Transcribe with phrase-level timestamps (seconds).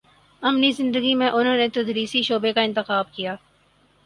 [0.43, 3.35] عملی زندگی میں انہوں نے تدریسی شعبے کا انتخاب کیا